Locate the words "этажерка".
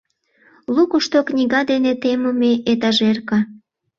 2.71-3.39